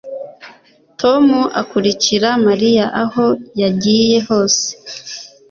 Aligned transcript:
Tom 1.01 1.25
akurikira 1.61 2.29
Mariya 2.47 2.85
aho 3.03 3.25
yagiye 3.61 4.17
hose 4.27 4.65